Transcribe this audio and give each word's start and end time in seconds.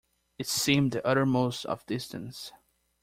It 0.39 0.47
seemed 0.47 0.93
the 0.93 1.05
utter-most 1.05 1.63
of 1.65 1.85
distance. 1.85 2.51